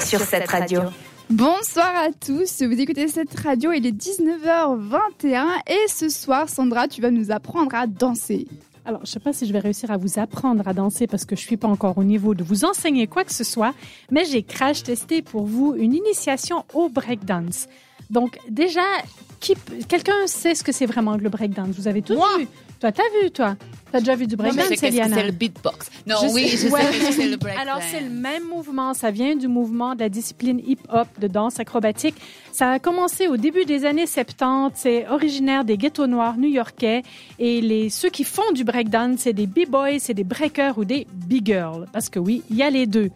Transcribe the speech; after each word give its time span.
Sur 0.00 0.20
cette 0.20 0.50
radio. 0.50 0.82
Bonsoir 1.30 1.90
à 1.96 2.08
tous, 2.12 2.62
vous 2.62 2.78
écoutez 2.78 3.08
cette 3.08 3.34
radio, 3.40 3.72
il 3.72 3.86
est 3.86 3.92
19h21 3.92 5.46
et 5.66 5.88
ce 5.88 6.10
soir, 6.10 6.50
Sandra, 6.50 6.86
tu 6.86 7.00
vas 7.00 7.10
nous 7.10 7.30
apprendre 7.30 7.74
à 7.74 7.86
danser. 7.86 8.46
Alors, 8.84 9.00
je 9.04 9.10
ne 9.10 9.12
sais 9.12 9.20
pas 9.20 9.32
si 9.32 9.46
je 9.46 9.54
vais 9.54 9.60
réussir 9.60 9.90
à 9.90 9.96
vous 9.96 10.18
apprendre 10.18 10.68
à 10.68 10.74
danser 10.74 11.06
parce 11.06 11.24
que 11.24 11.34
je 11.34 11.40
suis 11.40 11.56
pas 11.56 11.68
encore 11.68 11.96
au 11.96 12.04
niveau 12.04 12.34
de 12.34 12.44
vous 12.44 12.66
enseigner 12.66 13.06
quoi 13.06 13.24
que 13.24 13.32
ce 13.32 13.42
soit, 13.42 13.72
mais 14.10 14.26
j'ai 14.26 14.42
crash 14.42 14.82
testé 14.82 15.22
pour 15.22 15.46
vous 15.46 15.74
une 15.74 15.94
initiation 15.94 16.66
au 16.74 16.90
breakdance. 16.90 17.66
Donc, 18.10 18.38
déjà, 18.50 18.82
qui, 19.44 19.54
quelqu'un 19.88 20.26
sait 20.26 20.54
ce 20.54 20.62
que 20.64 20.72
c'est 20.72 20.86
vraiment 20.86 21.16
le 21.16 21.28
breakdance? 21.28 21.68
Vous 21.76 21.88
avez 21.88 22.02
tous 22.02 22.14
Moi? 22.14 22.28
vu? 22.38 22.48
Toi, 22.80 22.90
t'as 22.92 23.02
vu, 23.22 23.30
toi? 23.30 23.56
T'as 23.92 24.00
déjà 24.00 24.16
vu 24.16 24.26
du 24.26 24.34
breakdance, 24.36 24.66
c'est 24.76 24.90
le 24.90 25.30
beatbox. 25.30 25.88
Non, 26.06 26.16
Je 26.22 26.26
oui, 26.34 26.48
sais- 26.48 26.66
je 26.66 26.72
ouais. 26.72 26.82
sais 26.92 26.98
que 27.06 27.12
c'est 27.12 27.28
le 27.28 27.36
break. 27.36 27.56
Alors, 27.58 27.78
c'est 27.90 28.00
le 28.00 28.10
même 28.10 28.42
mouvement. 28.44 28.92
Ça 28.92 29.10
vient 29.12 29.36
du 29.36 29.46
mouvement 29.46 29.94
de 29.94 30.00
la 30.00 30.08
discipline 30.08 30.60
hip-hop 30.66 31.06
de 31.20 31.28
danse 31.28 31.60
acrobatique. 31.60 32.16
Ça 32.52 32.72
a 32.72 32.78
commencé 32.80 33.28
au 33.28 33.36
début 33.36 33.64
des 33.64 33.84
années 33.84 34.06
70. 34.06 34.72
C'est 34.74 35.08
originaire 35.08 35.64
des 35.64 35.76
ghettos 35.78 36.08
noirs 36.08 36.36
new-yorkais. 36.36 37.02
Et 37.38 37.60
les, 37.60 37.88
ceux 37.90 38.10
qui 38.10 38.24
font 38.24 38.50
du 38.52 38.64
breakdance, 38.64 39.20
c'est 39.20 39.32
des 39.32 39.46
b-boys, 39.46 39.98
c'est 40.00 40.14
des 40.14 40.24
breakers 40.24 40.76
ou 40.76 40.84
des 40.84 41.06
b-girls. 41.12 41.86
Parce 41.92 42.08
que 42.08 42.18
oui, 42.18 42.42
il 42.50 42.56
y 42.56 42.62
a 42.64 42.70
les 42.70 42.86
deux. 42.86 43.10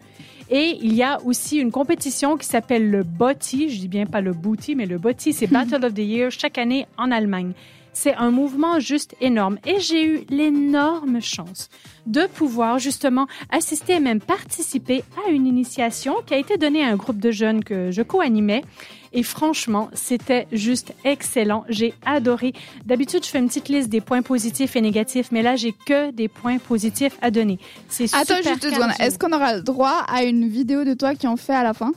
Et 0.51 0.77
il 0.81 0.95
y 0.95 1.03
a 1.03 1.21
aussi 1.23 1.57
une 1.57 1.71
compétition 1.71 2.35
qui 2.35 2.45
s'appelle 2.45 2.89
le 2.89 3.03
BOTY. 3.03 3.69
Je 3.69 3.79
dis 3.79 3.87
bien 3.87 4.07
pas 4.07 4.21
le 4.21 4.33
booty, 4.33 4.75
mais 4.75 4.87
le 4.87 4.97
BOTY, 4.97 5.33
c'est 5.33 5.47
Battle 5.51 5.85
of 5.85 5.93
the 5.93 5.99
Year 5.99 6.31
chaque 6.31 6.57
année 6.57 6.87
en 6.97 7.11
Allemagne. 7.11 7.53
C'est 7.93 8.13
un 8.15 8.31
mouvement 8.31 8.79
juste 8.79 9.15
énorme. 9.21 9.57
Et 9.65 9.79
j'ai 9.79 10.05
eu 10.05 10.21
l'énorme 10.29 11.21
chance 11.21 11.69
de 12.05 12.25
pouvoir 12.27 12.79
justement 12.79 13.27
assister 13.51 13.93
et 13.93 13.99
même 13.99 14.21
participer 14.21 15.03
à 15.25 15.31
une 15.31 15.45
initiation 15.45 16.15
qui 16.25 16.33
a 16.33 16.37
été 16.37 16.57
donnée 16.57 16.83
à 16.83 16.87
un 16.89 16.95
groupe 16.95 17.19
de 17.19 17.31
jeunes 17.31 17.63
que 17.63 17.91
je 17.91 18.01
co-animais. 18.01 18.63
Et 19.11 19.23
franchement, 19.23 19.89
c'était 19.93 20.47
juste 20.51 20.93
excellent. 21.03 21.65
J'ai 21.67 21.93
adoré. 22.05 22.53
D'habitude, 22.85 23.25
je 23.25 23.29
fais 23.29 23.39
une 23.39 23.47
petite 23.47 23.67
liste 23.69 23.89
des 23.89 24.01
points 24.01 24.21
positifs 24.21 24.75
et 24.75 24.81
négatifs, 24.81 25.31
mais 25.31 25.41
là, 25.41 25.55
j'ai 25.55 25.73
que 25.85 26.11
des 26.11 26.27
points 26.27 26.59
positifs 26.59 27.17
à 27.21 27.31
donner. 27.31 27.57
C'est 27.87 28.05
Attends, 28.13 28.37
super 28.37 28.53
juste 28.53 28.63
secondes. 28.65 28.79
cardio. 28.79 29.05
Est-ce 29.05 29.17
qu'on 29.17 29.31
aura 29.33 29.55
le 29.55 29.61
droit 29.63 30.05
à 30.07 30.23
une 30.23 30.47
vidéo 30.47 30.83
de 30.83 30.93
toi 30.93 31.15
qui 31.15 31.27
en 31.27 31.37
fait 31.37 31.53
à 31.53 31.63
la 31.63 31.73
fin? 31.73 31.91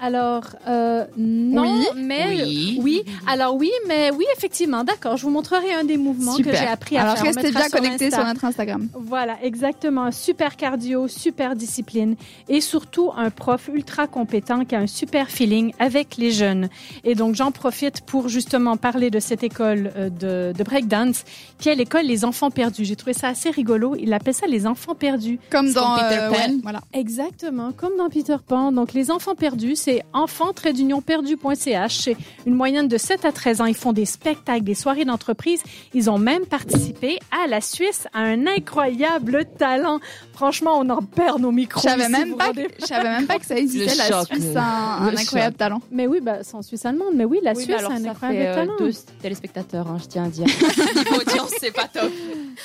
Alors, 0.00 0.44
euh, 0.68 1.04
non, 1.16 1.62
Oui. 1.62 1.86
mais 1.96 2.26
Oui. 2.28 2.78
oui. 2.82 3.02
Alors 3.26 3.56
oui, 3.56 3.70
mais 3.88 4.10
oui, 4.12 4.24
effectivement, 4.36 4.84
d'accord. 4.84 5.16
Je 5.16 5.24
vous 5.24 5.30
montrerai 5.30 5.72
un 5.72 5.84
des 5.84 5.96
mouvements 5.96 6.36
que 6.36 6.52
j'ai 6.52 6.66
appris 6.66 6.96
à 6.96 7.02
Alors 7.02 7.14
faire. 7.16 7.24
On 7.24 7.26
restez 7.40 7.50
bien 7.50 7.68
connectés 7.68 8.04
Insta. 8.06 8.16
sur 8.18 8.26
notre 8.26 8.44
Instagram. 8.44 8.88
Voilà, 8.94 9.36
exactement. 9.42 10.10
Super 10.12 10.56
cardio, 10.56 11.08
super 11.08 11.56
discipline 11.56 12.14
et 12.48 12.60
surtout 12.60 13.10
un 13.16 13.30
prof 13.30 13.68
ultra 13.72 14.06
compétent 14.06 14.64
qui 14.64 14.74
a 14.74 14.78
un 14.78 14.86
super 14.86 15.28
feeling 15.28 15.72
avec 15.78 16.16
les 16.16 16.30
jeunes. 16.30 16.68
Et 17.04 17.14
donc, 17.14 17.34
j'en 17.34 17.50
profite 17.50 18.02
pour 18.02 18.28
justement 18.28 18.76
parler 18.76 19.10
de 19.10 19.18
cette 19.20 19.42
école 19.42 19.90
euh, 19.96 20.10
de, 20.10 20.56
de 20.56 20.62
breakdance 20.64 21.24
qui 21.58 21.68
est 21.70 21.74
l'école 21.74 22.04
Les 22.04 22.24
Enfants 22.24 22.50
Perdus. 22.50 22.84
J'ai 22.84 22.96
trouvé 22.96 23.14
ça 23.14 23.28
assez 23.28 23.50
rigolo. 23.50 23.96
Il 23.98 24.12
appelle 24.12 24.34
ça 24.34 24.46
les 24.46 24.66
Enfants 24.66 24.94
Perdus. 24.94 25.40
Comme 25.50 25.72
dans 25.72 25.96
Peter 25.96 26.18
euh, 26.20 26.28
Pan. 26.30 26.34
ouais, 26.36 26.56
voilà. 26.62 26.80
Exactement, 26.92 27.72
comme 27.72 27.96
dans 27.98 28.08
Peter 28.08 28.36
Pan. 28.46 28.70
Donc, 28.72 28.92
les 28.92 29.10
enfants 29.10 29.34
perdus, 29.34 29.74
c'est 29.88 30.02
enfants-perdu.ch. 30.12 31.98
C'est 31.98 32.16
une 32.44 32.52
moyenne 32.54 32.88
de 32.88 32.98
7 32.98 33.24
à 33.24 33.32
13 33.32 33.62
ans. 33.62 33.64
Ils 33.64 33.74
font 33.74 33.94
des 33.94 34.04
spectacles, 34.04 34.62
des 34.62 34.74
soirées 34.74 35.06
d'entreprise. 35.06 35.62
Ils 35.94 36.10
ont 36.10 36.18
même 36.18 36.44
participé 36.44 37.18
à 37.30 37.46
la 37.46 37.62
Suisse 37.62 38.06
à 38.12 38.20
un 38.20 38.46
incroyable 38.46 39.46
talent. 39.58 40.00
Franchement, 40.34 40.78
on 40.78 40.90
en 40.90 41.02
perd 41.02 41.40
nos 41.40 41.52
micros. 41.52 41.80
Je 41.82 41.88
savais 41.88 42.10
même 42.10 42.36
pas, 42.36 42.52
savais 42.80 43.08
même 43.08 43.26
pas 43.26 43.38
que 43.38 43.46
ça 43.46 43.56
existait 43.58 43.92
Le 43.92 43.98
la 43.98 44.08
choc, 44.08 44.26
Suisse, 44.26 44.56
a 44.56 44.98
un, 44.98 45.10
le 45.10 45.16
un 45.16 45.20
incroyable 45.20 45.52
choc. 45.54 45.58
talent. 45.58 45.80
Mais 45.90 46.06
oui, 46.06 46.20
bah, 46.20 46.38
c'est 46.42 46.54
en 46.54 46.62
Suisse 46.62 46.84
allemande. 46.84 47.14
Mais 47.14 47.24
oui, 47.24 47.38
la 47.42 47.52
Oui, 47.54 47.62
Suisse 47.64 47.74
a 47.76 47.78
alors 47.78 47.92
un 47.92 48.02
ça 48.02 48.10
incroyable 48.10 48.38
fait 48.38 48.48
euh, 48.48 48.54
talent. 48.54 48.72
deux 48.78 48.92
téléspectateurs, 49.22 49.86
hein, 49.88 49.96
je 50.02 50.06
tiens 50.06 50.24
à 50.24 50.28
dire. 50.28 50.46
Audience, 51.18 51.52
c'est 51.58 51.74
pas 51.74 51.88
top. 51.88 52.12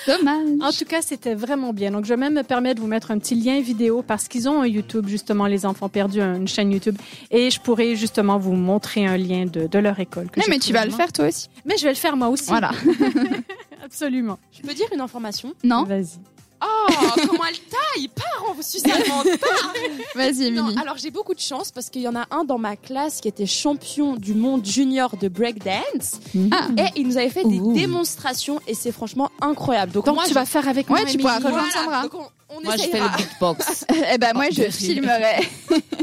Dommage. 0.08 0.48
En 0.62 0.72
tout 0.72 0.86
cas, 0.86 1.02
c'était 1.02 1.36
vraiment 1.36 1.72
bien. 1.72 1.92
Donc, 1.92 2.04
je 2.04 2.10
vais 2.10 2.18
même 2.18 2.34
me 2.34 2.44
permettre 2.44 2.76
de 2.76 2.82
vous 2.82 2.88
mettre 2.88 3.12
un 3.12 3.18
petit 3.18 3.36
lien 3.36 3.62
vidéo 3.62 4.04
parce 4.06 4.28
qu'ils 4.28 4.50
ont 4.50 4.62
un 4.62 4.68
YouTube, 4.68 5.08
justement, 5.08 5.48
les 5.48 5.66
enfants 5.66 5.88
perdus, 5.90 6.20
une 6.22 6.48
chaîne 6.48 6.72
YouTube. 6.72 6.98
Et 7.32 7.50
je 7.52 7.60
pourrais 7.60 7.96
justement 7.96 8.38
vous 8.38 8.54
montrer 8.54 9.06
un 9.06 9.18
lien 9.18 9.46
de, 9.46 9.68
de 9.68 9.80
leur 9.80 10.00
école. 10.00 10.30
que 10.30 10.40
Non, 10.40 10.46
mais 10.50 10.60
tu 10.60 10.74
vas 10.74 10.86
le 10.86 10.92
faire 10.92 11.12
toi 11.12 11.28
aussi. 11.28 11.48
Mais 11.66 11.78
je 11.78 11.84
vais 11.84 11.90
le 11.92 11.96
faire 11.96 12.16
moi 12.18 12.30
aussi. 12.30 12.46
Voilà. 12.48 12.72
Absolument. 13.84 14.40
je 14.52 14.62
peux 14.68 14.74
dire 14.74 14.88
une 14.94 15.02
information? 15.02 15.54
Non 15.64 15.84
Vas-y. 15.84 16.20
Oh, 16.66 16.88
comment 17.28 17.44
elle 17.50 17.58
taille 17.60 18.08
Part 18.16 18.46
en 18.50 18.62
Suisse 18.62 18.86
allemande 18.86 19.28
Vas-y, 20.16 20.46
Émilie. 20.46 20.78
alors 20.82 20.96
j'ai 20.98 21.12
beaucoup 21.12 21.34
de 21.34 21.40
chance 21.42 21.72
parce 21.72 21.90
qu'il 21.90 22.02
y 22.04 22.08
en 22.08 22.16
a 22.16 22.26
un 22.32 22.46
dans 22.46 22.58
ma 22.58 22.78
classe 22.78 23.20
qui 23.20 23.28
était 23.28 23.46
champion 23.46 24.16
du 24.16 24.34
monde 24.34 24.66
junior 24.66 25.18
de 25.18 25.28
breakdance 25.28 26.22
Ah. 26.54 26.68
et 26.78 26.86
il 26.96 27.08
nous 27.10 27.18
avait 27.18 27.28
fait 27.30 27.44
des 27.44 27.60
démonstrations 27.74 28.62
et 28.66 28.76
c'est 28.76 28.94
franchement 28.94 29.30
incroyable. 29.42 29.92
Donc, 29.92 30.06
Donc, 30.06 30.16
moi, 30.16 30.24
tu 30.24 30.30
je- 30.30 30.36
vas 30.36 30.46
faire 30.46 30.66
avec 30.70 30.90
Ouais, 30.90 31.02
moi, 31.02 31.10
tu 31.12 31.18
pourras 31.18 31.40
Voilà, 31.42 31.64
Sandra. 31.74 32.02
donc 32.04 32.14
on, 32.16 32.56
on 32.58 32.62
Moi, 32.64 32.76
je 32.78 32.84
fais 32.84 33.00
le 33.02 33.18
beatbox. 33.18 33.86
Eh 34.14 34.18
ben 34.18 34.32
moi, 34.34 34.46
Oh, 34.50 34.54
je 34.56 34.70
filmerai. 34.70 35.46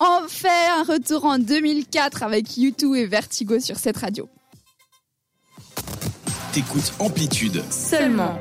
On 0.00 0.28
fait 0.28 0.48
un 0.76 0.84
retour 0.84 1.24
en 1.24 1.38
2004 1.38 2.22
avec 2.22 2.46
U2 2.46 2.96
et 2.96 3.06
Vertigo 3.06 3.58
sur 3.58 3.76
cette 3.76 3.96
radio. 3.96 4.28
T'écoutes 6.52 6.92
Amplitude. 7.00 7.62
Seulement 7.70 8.38